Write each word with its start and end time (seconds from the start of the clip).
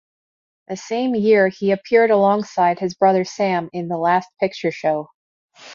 The 0.67 0.77
same 0.77 1.13
year, 1.13 1.49
he 1.49 1.69
appeared 1.69 2.09
alongside 2.09 2.79
his 2.79 2.95
brother 2.95 3.23
Sam 3.23 3.69
in 3.71 3.87
"The 3.87 3.99
Last 3.99 4.29
Picture 4.39 4.71
Show". 4.71 5.09